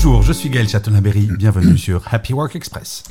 [0.00, 3.02] Bonjour, je suis Gaël Chatonaberry, bienvenue sur Happy Work Express.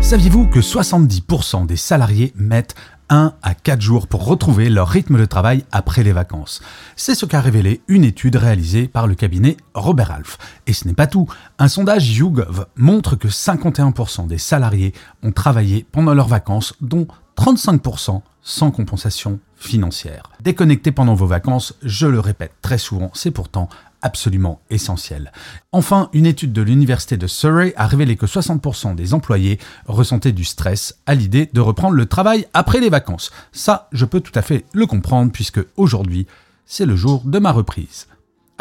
[0.00, 2.74] Saviez-vous que 70% des salariés mettent
[3.08, 6.60] 1 à 4 jours pour retrouver leur rythme de travail après les vacances?
[6.96, 10.38] C'est ce qu'a révélé une étude réalisée par le cabinet Robert Half.
[10.66, 11.28] Et ce n'est pas tout.
[11.60, 17.06] Un sondage YouGov montre que 51% des salariés ont travaillé pendant leurs vacances, dont
[17.38, 20.30] 35% sans compensation financière.
[20.42, 23.68] Déconnecter pendant vos vacances, je le répète très souvent, c'est pourtant
[24.02, 25.32] absolument essentiel.
[25.72, 30.44] Enfin, une étude de l'université de Surrey a révélé que 60% des employés ressentaient du
[30.44, 33.32] stress à l'idée de reprendre le travail après les vacances.
[33.52, 36.26] Ça, je peux tout à fait le comprendre puisque aujourd'hui,
[36.66, 38.06] c'est le jour de ma reprise.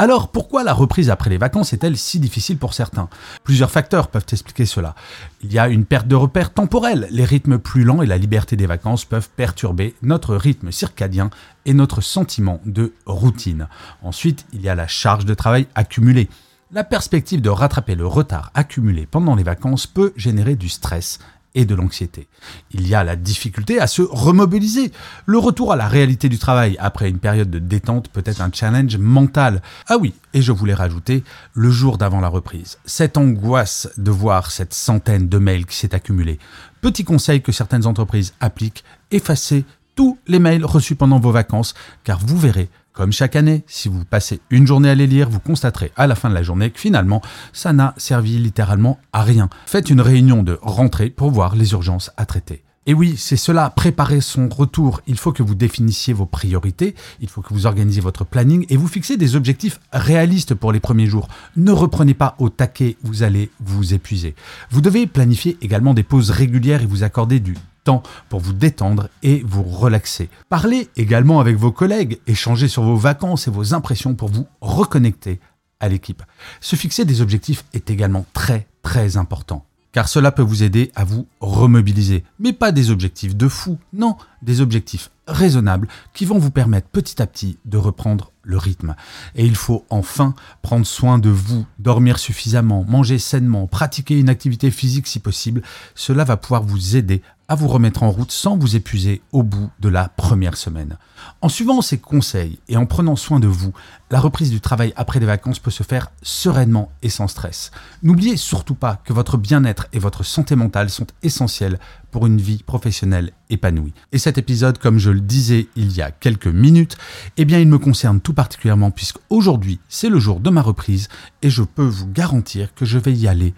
[0.03, 3.07] Alors pourquoi la reprise après les vacances est-elle si difficile pour certains?
[3.45, 4.95] Plusieurs facteurs peuvent expliquer cela.
[5.41, 7.07] Il y a une perte de repères temporels.
[7.09, 11.29] Les rythmes plus lents et la liberté des vacances peuvent perturber notre rythme circadien
[11.65, 13.69] et notre sentiment de routine.
[14.01, 16.27] Ensuite, il y a la charge de travail accumulée.
[16.73, 21.19] La perspective de rattraper le retard accumulé pendant les vacances peut générer du stress
[21.55, 22.27] et de l'anxiété.
[22.71, 24.91] Il y a la difficulté à se remobiliser.
[25.25, 28.51] Le retour à la réalité du travail après une période de détente peut être un
[28.51, 29.61] challenge mental.
[29.87, 32.77] Ah oui, et je voulais rajouter le jour d'avant la reprise.
[32.85, 36.39] Cette angoisse de voir cette centaine de mails qui s'est accumulée.
[36.81, 39.65] Petit conseil que certaines entreprises appliquent, effacez
[39.95, 44.05] tous les mails reçus pendant vos vacances, car vous verrez comme chaque année, si vous
[44.05, 46.79] passez une journée à les lire, vous constaterez à la fin de la journée que
[46.79, 49.49] finalement, ça n'a servi littéralement à rien.
[49.65, 52.63] Faites une réunion de rentrée pour voir les urgences à traiter.
[52.85, 55.01] Et oui, c'est cela, préparer son retour.
[55.07, 58.77] Il faut que vous définissiez vos priorités, il faut que vous organisiez votre planning et
[58.77, 61.29] vous fixez des objectifs réalistes pour les premiers jours.
[61.55, 64.35] Ne reprenez pas au taquet, vous allez vous épuiser.
[64.69, 69.09] Vous devez planifier également des pauses régulières et vous accorder du temps pour vous détendre
[69.21, 70.29] et vous relaxer.
[70.49, 75.39] Parlez également avec vos collègues, échangez sur vos vacances et vos impressions pour vous reconnecter
[75.79, 76.23] à l'équipe.
[76.61, 81.05] Se fixer des objectifs est également très très important car cela peut vous aider à
[81.05, 82.25] vous remobiliser.
[82.39, 87.21] Mais pas des objectifs de fou, non, des objectifs raisonnables qui vont vous permettre petit
[87.21, 88.95] à petit de reprendre le rythme.
[89.35, 90.33] Et il faut enfin
[90.63, 95.61] prendre soin de vous, dormir suffisamment, manger sainement, pratiquer une activité physique si possible.
[95.95, 97.21] Cela va pouvoir vous aider
[97.55, 100.97] vous remettre en route sans vous épuiser au bout de la première semaine.
[101.41, 103.73] En suivant ces conseils et en prenant soin de vous,
[104.11, 107.71] la reprise du travail après les vacances peut se faire sereinement et sans stress.
[108.01, 111.79] N'oubliez surtout pas que votre bien-être et votre santé mentale sont essentiels
[112.11, 113.93] pour une vie professionnelle épanouie.
[114.11, 116.97] Et cet épisode, comme je le disais il y a quelques minutes,
[117.37, 121.07] eh bien il me concerne tout particulièrement puisque aujourd'hui c'est le jour de ma reprise
[121.41, 123.53] et je peux vous garantir que je vais y aller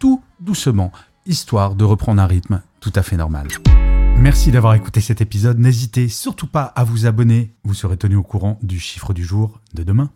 [0.00, 0.90] tout doucement,
[1.26, 3.48] histoire de reprendre un rythme tout à fait normal.
[4.16, 5.58] Merci d'avoir écouté cet épisode.
[5.58, 7.54] N'hésitez surtout pas à vous abonner.
[7.64, 10.10] Vous serez tenu au courant du chiffre du jour de demain.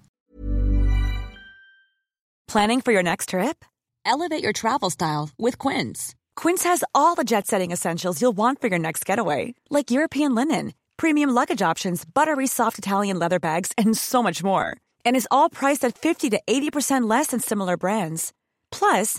[2.47, 3.65] Planning for your next trip?
[4.04, 6.15] Elevate your travel style with Quince.
[6.37, 10.34] Quince has all the jet setting essentials you'll want for your next getaway, like European
[10.34, 14.76] linen, premium luggage options, buttery soft Italian leather bags, and so much more.
[15.06, 18.32] And is all priced at 50 to 80% less than similar brands.
[18.71, 19.19] Plus,